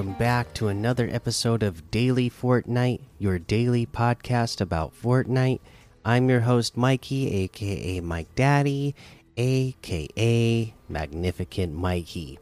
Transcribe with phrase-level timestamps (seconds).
[0.00, 5.60] Welcome back to another episode of Daily Fortnite, your daily podcast about Fortnite.
[6.06, 8.94] I'm your host, Mikey, aka Mike Daddy,
[9.36, 12.38] aka Magnificent Mikey.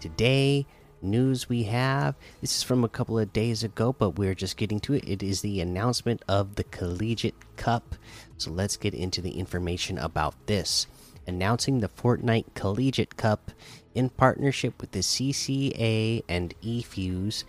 [0.00, 0.66] Today,
[1.00, 4.80] news we have this is from a couple of days ago, but we're just getting
[4.80, 5.08] to it.
[5.08, 7.94] It is the announcement of the Collegiate Cup.
[8.36, 10.88] So let's get into the information about this.
[11.28, 13.52] Announcing the Fortnite Collegiate Cup
[13.94, 17.44] in partnership with the CCA and eFuse,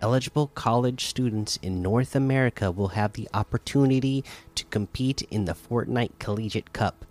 [0.00, 4.24] eligible college students in North America will have the opportunity
[4.54, 7.04] to compete in the Fortnite Collegiate Cup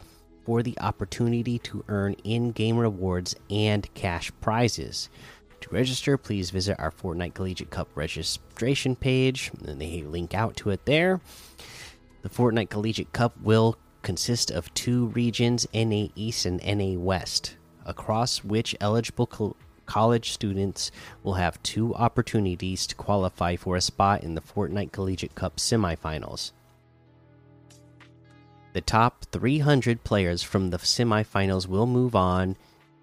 [0.46, 5.10] for the opportunity to earn in game rewards and cash prizes.
[5.62, 10.72] To register, please visit our Fortnite Collegiate Cup registration page, and they link out to
[10.72, 11.22] it there.
[12.24, 18.44] The Fortnite Collegiate Cup will consist of two regions, NA East and NA West across
[18.44, 20.90] which eligible co college students
[21.22, 26.54] will have two opportunities to qualify for a spot in the Fortnite Collegiate Cup semifinals.
[28.74, 32.56] The top 300 players from the semifinals will move on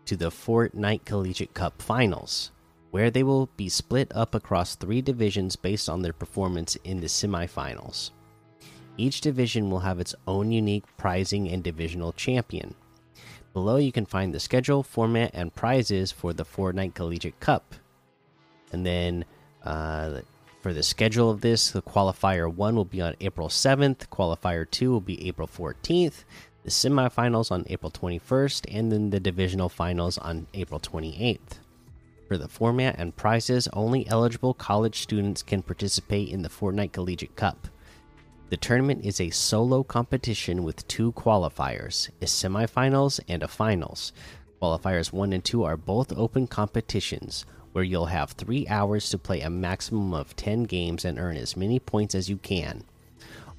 [0.07, 2.53] to the Fortnite Collegiate Cup finals,
[2.91, 7.07] where they will be split up across three divisions based on their performance in the
[7.07, 8.13] semifinals.
[8.97, 12.75] Each division will have its own unique prizing and divisional champion.
[13.53, 17.75] Below, you can find the schedule, format, and prizes for the Fortnite Collegiate Cup.
[18.73, 19.25] And then
[19.65, 20.21] uh,
[20.61, 24.91] for the schedule of this, the qualifier 1 will be on April 7th, qualifier 2
[24.91, 26.25] will be April 14th,
[26.65, 31.61] the semifinals on April 21st, and then the divisional finals on April 28th.
[32.27, 37.37] For the format and prizes, only eligible college students can participate in the Fortnite Collegiate
[37.37, 37.69] Cup.
[38.51, 44.15] The tournament is a solo competition with two qualifiers, a semifinals and a finals.
[44.63, 49.43] Qualifiers 1 and 2 are both open competitions where you'll have 3 hours to play
[49.43, 52.85] a maximum of 10 games and earn as many points as you can.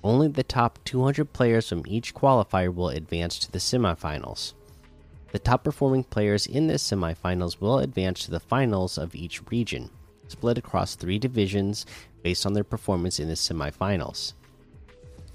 [0.03, 4.53] Only the top 200 players from each qualifier will advance to the semifinals.
[5.31, 9.91] The top performing players in the semifinals will advance to the finals of each region,
[10.27, 11.85] split across three divisions
[12.23, 14.33] based on their performance in the semifinals.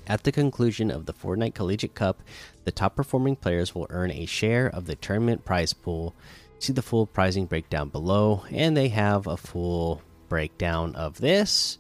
[0.06, 2.20] At the conclusion of the Fortnite Collegiate Cup,
[2.65, 6.15] the top performing players will earn a share of the tournament prize pool.
[6.59, 11.78] See the full prizing breakdown below, and they have a full breakdown of this.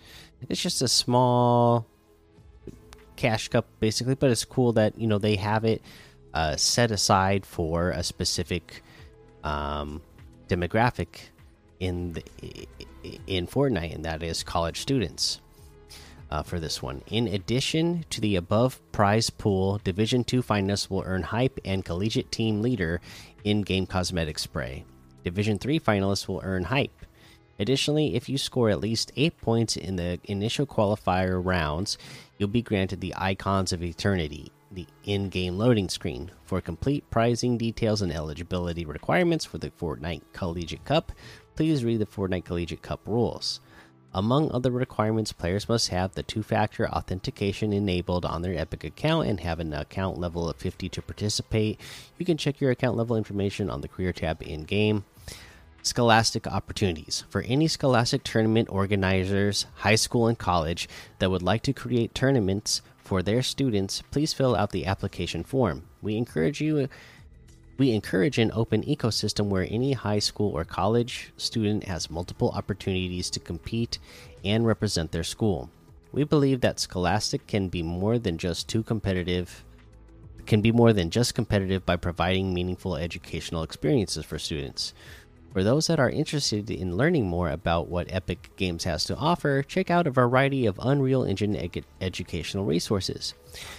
[0.48, 1.86] It's just a small
[3.16, 5.82] cash cup, basically, but it's cool that you know they have it
[6.32, 8.82] uh, set aside for a specific
[9.42, 10.02] um,
[10.48, 11.28] demographic
[11.80, 12.24] in the
[13.26, 15.40] in Fortnite, and that is college students
[16.34, 17.00] uh, for this one.
[17.06, 22.32] In addition to the above prize pool, Division 2 finalists will earn Hype and Collegiate
[22.32, 23.00] Team Leader
[23.44, 24.84] in game cosmetic spray.
[25.22, 27.06] Division 3 finalists will earn Hype.
[27.60, 31.98] Additionally, if you score at least 8 points in the initial qualifier rounds,
[32.36, 36.32] you'll be granted the Icons of Eternity, the in game loading screen.
[36.46, 41.12] For complete pricing details and eligibility requirements for the Fortnite Collegiate Cup,
[41.54, 43.60] please read the Fortnite Collegiate Cup rules.
[44.16, 49.26] Among other requirements, players must have the two factor authentication enabled on their Epic account
[49.26, 51.80] and have an account level of 50 to participate.
[52.16, 55.04] You can check your account level information on the career tab in game.
[55.82, 57.24] Scholastic opportunities.
[57.28, 60.88] For any Scholastic tournament organizers, high school and college,
[61.18, 65.82] that would like to create tournaments for their students, please fill out the application form.
[66.00, 66.88] We encourage you
[67.76, 73.30] we encourage an open ecosystem where any high school or college student has multiple opportunities
[73.30, 73.98] to compete
[74.44, 75.70] and represent their school.
[76.12, 79.64] We believe that Scholastic can be more than just too competitive
[80.46, 84.92] can be more than just competitive by providing meaningful educational experiences for students.
[85.52, 89.62] For those that are interested in learning more about what Epic Games has to offer,
[89.62, 93.34] check out a variety of Unreal Engine ed educational resources.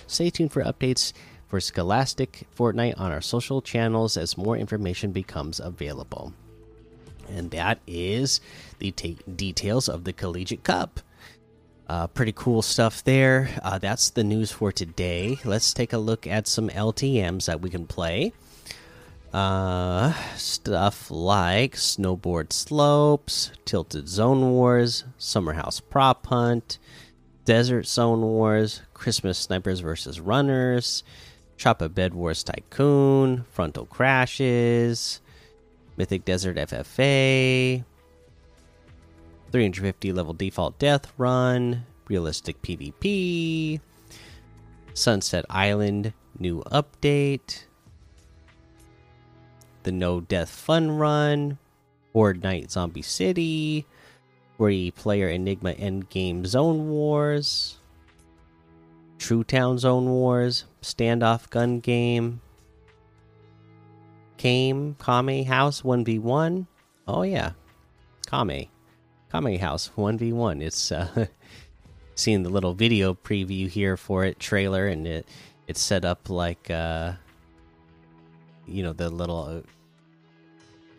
[0.07, 1.11] Stay tuned for updates
[1.47, 6.33] for Scholastic Fortnite on our social channels as more information becomes available.
[7.29, 8.41] And that is
[8.79, 10.99] the details of the Collegiate Cup.
[11.87, 13.49] Uh, pretty cool stuff there.
[13.61, 15.37] Uh, that's the news for today.
[15.45, 18.33] Let's take a look at some LTMs that we can play.
[19.31, 26.79] Uh, stuff like Snowboard Slopes, Tilted Zone Wars, Summer House Prop Hunt,
[27.43, 31.03] Desert Zone Wars, Christmas Snipers versus Runners,
[31.57, 35.21] Chop a Bed Wars Tycoon, Frontal Crashes,
[35.97, 37.83] Mythic Desert FFA,
[39.51, 43.79] 350 level default death run, realistic PvP,
[44.93, 47.63] Sunset Island new update,
[49.83, 51.57] the no death fun run,
[52.11, 53.85] Horde Night Zombie City,
[54.57, 57.77] 40 player Enigma Endgame Zone Wars,
[59.17, 62.41] True Town Zone Wars, Standoff Gun Game,
[64.37, 66.67] Came, Kame House 1v1.
[67.07, 67.51] Oh, yeah.
[68.29, 68.67] Kame.
[69.31, 70.61] Kame House 1v1.
[70.61, 71.27] It's uh,
[72.15, 75.27] seeing the little video preview here for it, trailer, and it
[75.67, 77.13] it's set up like, uh,
[78.67, 79.63] you know, the little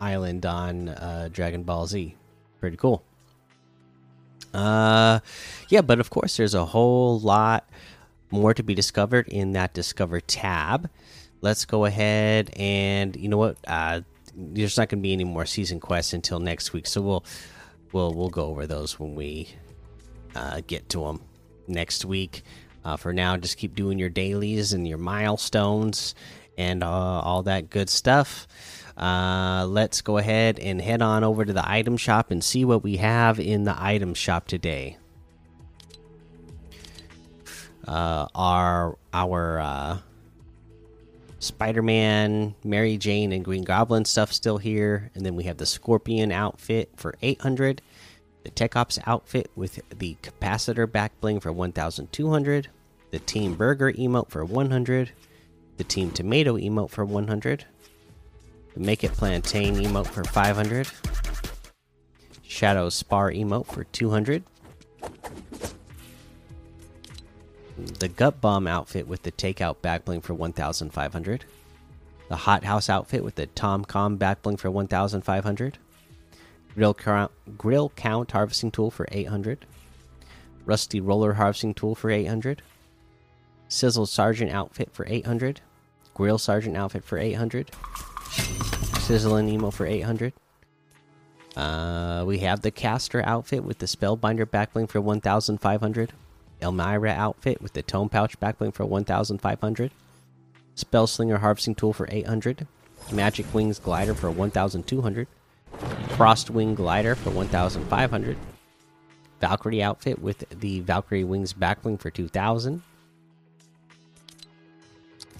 [0.01, 2.15] island on uh, Dragon Ball Z.
[2.59, 3.03] Pretty cool.
[4.53, 5.19] Uh,
[5.69, 7.69] yeah, but of course, there's a whole lot
[8.31, 10.89] more to be discovered in that Discover tab.
[11.41, 13.57] Let's go ahead and you know what?
[13.67, 14.01] Uh,
[14.35, 17.25] there's not going to be any more season quests until next week, so we'll
[17.91, 19.49] we'll we'll go over those when we
[20.35, 21.21] uh, get to them
[21.67, 22.43] next week.
[22.85, 26.15] Uh, for now, just keep doing your dailies and your milestones
[26.57, 28.47] and uh, all that good stuff.
[28.97, 32.83] Uh, let's go ahead and head on over to the item shop and see what
[32.83, 34.97] we have in the item shop today.
[37.87, 39.97] Uh, our our uh,
[41.39, 46.31] Spider-Man, Mary Jane, and Green Goblin stuff still here, and then we have the Scorpion
[46.31, 47.81] outfit for 800,
[48.43, 52.69] the Tech Ops outfit with the capacitor back bling for 1,200,
[53.11, 55.11] the Team Burger emote for 100,
[55.77, 57.65] the Team Tomato emote for 100,
[58.73, 60.89] the Make It Plantain emote for 500,
[62.41, 64.43] Shadow Spar emote for 200
[67.77, 71.45] the gut bomb outfit with the takeout backbling for 1500
[72.29, 75.77] the hot house outfit with the tom com backbling for 1500
[76.73, 79.65] grill count, grill count harvesting tool for 800
[80.65, 82.61] rusty roller harvesting tool for 800
[83.69, 85.61] sizzle sergeant outfit for 800
[86.13, 87.71] grill sergeant outfit for 800
[89.07, 90.33] Sizzle and emo for 800
[91.55, 96.11] uh, we have the caster outfit with the spellbinder backbling for 1500
[96.61, 99.91] Elmira outfit with the tome pouch backbling for 1500.
[100.75, 102.67] Spellslinger harvesting tool for 800.
[103.11, 105.27] Magic Wings glider for 1200.
[106.09, 108.37] Frostwing glider for 1500.
[109.39, 112.81] Valkyrie outfit with the Valkyrie Wings backbling for 2000.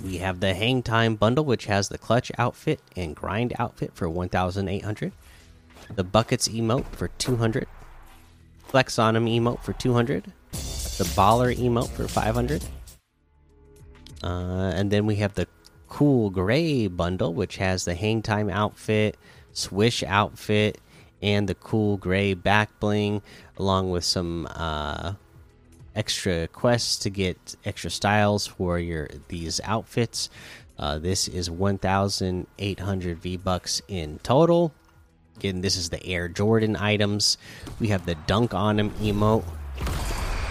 [0.04, 4.08] We have the Hang Time bundle, which has the Clutch outfit and Grind outfit for
[4.08, 5.12] 1800.
[5.96, 7.68] The Buckets emote for 200.
[8.60, 10.34] Flex on emote for 200
[10.98, 12.64] the baller emote for 500
[14.24, 15.48] uh, and then we have the
[15.88, 19.18] cool gray bundle which has the hang time outfit
[19.54, 20.80] swish outfit
[21.22, 23.22] and the cool gray back bling
[23.58, 25.14] along with some uh,
[25.96, 30.30] extra quests to get extra styles for your these outfits.
[30.78, 34.72] Uh, this is 1800 v bucks in total.
[35.38, 37.38] Again this is the air jordan items.
[37.80, 39.44] We have the dunk on him emote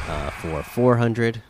[0.09, 1.43] uh, for 400.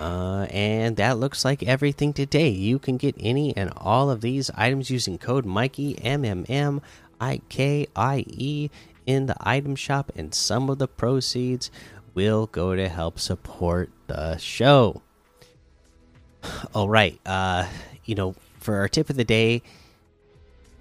[0.00, 2.48] Uh, and that looks like everything today.
[2.48, 6.80] You can get any and all of these items using code Mikey M M M
[7.20, 8.68] I K I E
[9.06, 11.70] in the item shop, and some of the proceeds
[12.14, 15.02] will go to help support the show.
[16.74, 17.68] All right, uh,
[18.04, 19.62] you know, for our tip of the day,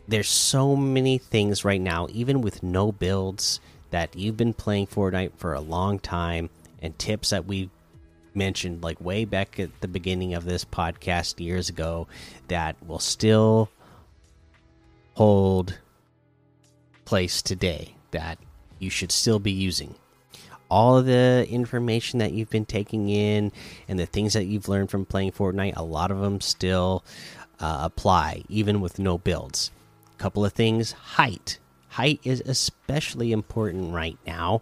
[0.07, 3.59] there's so many things right now, even with no builds,
[3.91, 6.49] that you've been playing Fortnite for a long time,
[6.81, 7.69] and tips that we
[8.33, 12.07] mentioned like way back at the beginning of this podcast years ago
[12.47, 13.69] that will still
[15.15, 15.77] hold
[17.03, 18.39] place today that
[18.79, 19.93] you should still be using.
[20.69, 23.51] All of the information that you've been taking in
[23.89, 27.03] and the things that you've learned from playing Fortnite, a lot of them still
[27.59, 29.71] uh, apply, even with no builds
[30.21, 30.91] couple of things.
[30.91, 31.59] Height.
[31.89, 34.61] Height is especially important right now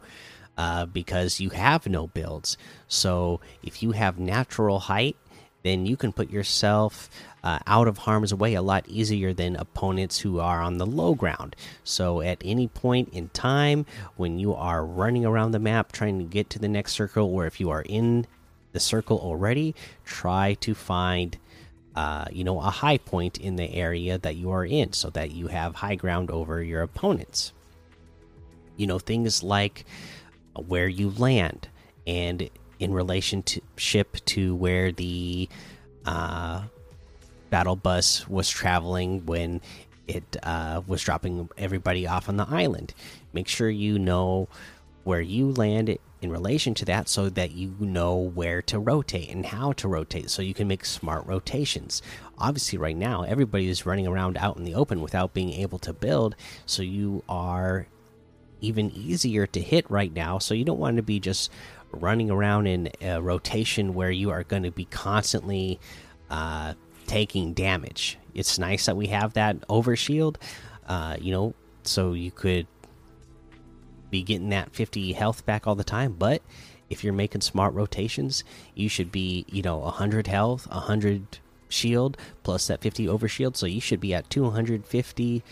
[0.57, 2.57] uh, because you have no builds.
[2.87, 5.15] So if you have natural height
[5.63, 7.09] then you can put yourself
[7.43, 11.13] uh, out of harm's way a lot easier than opponents who are on the low
[11.13, 11.55] ground.
[11.83, 13.85] So, at any point in time
[14.15, 17.45] when you are running around the map trying to get to the next circle, or
[17.45, 18.25] if you are in
[18.71, 19.75] the circle already,
[20.05, 21.37] try to find
[21.99, 25.31] uh, you know, a high point in the area that you are in so that
[25.31, 27.51] you have high ground over your opponents.
[28.77, 29.83] You know, things like
[30.55, 31.67] where you land
[32.07, 35.49] and in relationship to where the
[36.05, 36.61] uh,
[37.49, 39.59] battle bus was traveling when
[40.07, 42.93] it uh, was dropping everybody off on the island.
[43.33, 44.47] Make sure you know
[45.03, 49.45] where you land in relation to that so that you know where to rotate and
[49.45, 52.01] how to rotate so you can make smart rotations.
[52.37, 55.93] Obviously, right now, everybody is running around out in the open without being able to
[55.93, 56.35] build,
[56.65, 57.87] so you are
[58.61, 60.37] even easier to hit right now.
[60.37, 61.51] So you don't want to be just
[61.91, 65.79] running around in a rotation where you are going to be constantly
[66.29, 66.73] uh,
[67.07, 68.17] taking damage.
[68.33, 70.35] It's nice that we have that overshield,
[70.87, 72.67] uh, you know, so you could
[74.09, 76.13] be getting that 50 health back all the time.
[76.13, 76.41] But
[76.89, 78.43] if you're making smart rotations,
[78.75, 81.39] you should be, you know, 100 health, 100
[81.69, 83.55] shield plus that 50 overshield.
[83.55, 85.43] So you should be at 250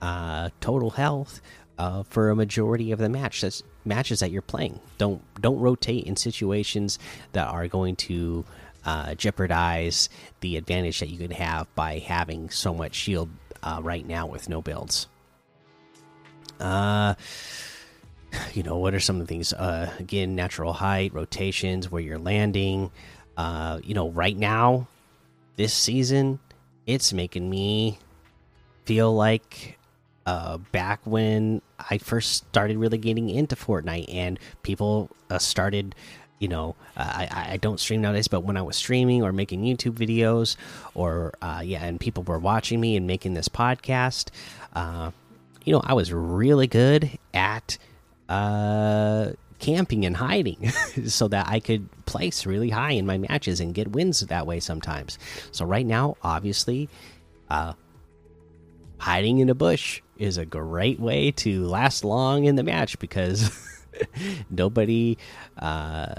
[0.00, 1.40] uh, total health
[1.78, 3.40] uh, for a majority of the match.
[3.40, 4.80] That's matches that you're playing.
[4.98, 6.98] Don't don't rotate in situations
[7.32, 8.44] that are going to
[8.84, 10.08] uh, jeopardize
[10.40, 13.30] the advantage that you could have by having so much shield
[13.62, 15.08] uh, right now with no builds.
[16.60, 17.14] Uh,
[18.54, 19.52] you know what are some of the things?
[19.52, 22.90] Uh, again, natural height, rotations, where you're landing.
[23.36, 24.86] Uh, you know, right now,
[25.56, 26.38] this season,
[26.86, 27.98] it's making me
[28.84, 29.78] feel like
[30.26, 35.94] uh, back when I first started really getting into Fortnite and people uh, started,
[36.38, 39.62] you know, uh, I, I don't stream nowadays, but when I was streaming or making
[39.62, 40.56] YouTube videos
[40.94, 44.30] or, uh, yeah, and people were watching me and making this podcast,
[44.74, 45.10] uh,
[45.64, 47.78] you know, I was really good at
[48.32, 50.70] uh, camping and hiding
[51.06, 54.58] so that I could place really high in my matches and get wins that way
[54.58, 55.18] sometimes.
[55.50, 56.88] So, right now, obviously,
[57.50, 57.74] uh,
[58.96, 63.50] hiding in a bush is a great way to last long in the match because
[64.50, 65.18] nobody
[65.58, 66.14] uh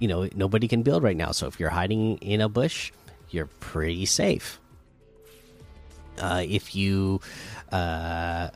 [0.00, 2.90] you know nobody can build right now so if you're hiding in a bush
[3.30, 4.58] you're pretty safe
[6.18, 7.20] uh if you
[7.70, 8.48] uh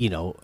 [0.00, 0.34] you know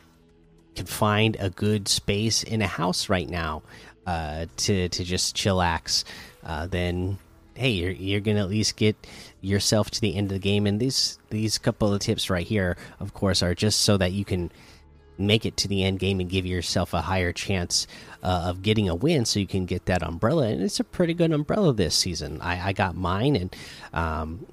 [0.75, 3.63] can find a good space in a house right now
[4.07, 6.05] uh to to just chillax
[6.45, 7.19] uh then
[7.57, 8.97] hey, you're you're gonna at least get
[9.41, 10.67] yourself to the end of the game.
[10.67, 14.25] And these these couple of tips right here, of course, are just so that you
[14.25, 14.53] can
[15.19, 17.87] make it to the end game and give yourself a higher chance
[18.23, 20.49] uh, of getting a win, so you can get that umbrella.
[20.49, 22.41] And it's a pretty good umbrella this season.
[22.43, 23.57] I, I got mine, and
[23.93, 24.47] um,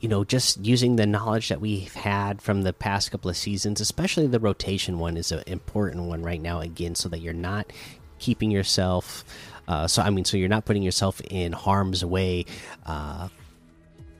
[0.00, 3.80] you know, just using the knowledge that we've had from the past couple of seasons,
[3.80, 6.60] especially the rotation one, is an important one right now.
[6.60, 7.72] Again, so that you're not
[8.18, 9.24] keeping yourself
[9.68, 12.46] uh, so I mean, so you're not putting yourself in harm's way
[12.84, 13.28] uh,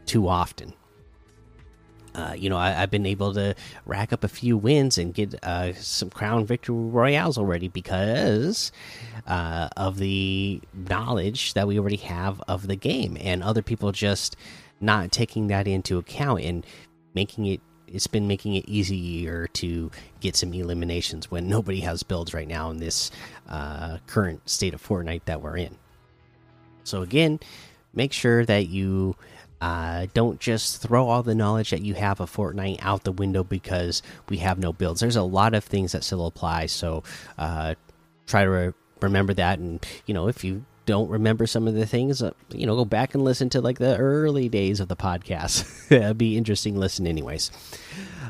[0.07, 0.73] too often.
[2.15, 3.55] Uh, you know, I, have been able to
[3.85, 8.73] rack up a few wins and get uh, some crown victory royales already because
[9.27, 14.35] uh, of the knowledge that we already have of the game, and other people just
[14.81, 16.67] not taking that into account and
[17.15, 19.91] making it it's been making it easier to
[20.21, 23.11] get some eliminations when nobody has builds right now in this
[23.49, 25.77] uh, current state of Fortnite that we're in.
[26.85, 27.41] So again,
[27.95, 29.17] make sure that you
[29.61, 33.43] uh, don't just throw all the knowledge that you have of Fortnite out the window
[33.43, 35.01] because we have no builds.
[35.01, 37.03] There's a lot of things that still apply, so
[37.39, 37.75] uh,
[38.27, 39.59] try to re remember that.
[39.59, 42.85] And you know, if you don't remember some of the things, uh, you know, go
[42.85, 45.91] back and listen to like the early days of the podcast.
[45.91, 47.51] It'd be interesting listen, anyways.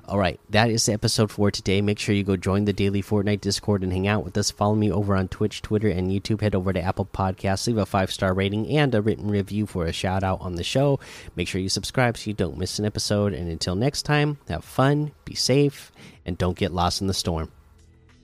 [0.08, 1.80] All right, that is the episode for today.
[1.80, 4.50] Make sure you go join the daily Fortnite Discord and hang out with us.
[4.50, 6.40] Follow me over on Twitch, Twitter, and YouTube.
[6.40, 9.84] Head over to Apple Podcasts, leave a five star rating and a written review for
[9.84, 10.98] a shout out on the show.
[11.34, 13.34] Make sure you subscribe so you don't miss an episode.
[13.34, 15.92] And until next time, have fun, be safe,
[16.24, 17.50] and don't get lost in the storm.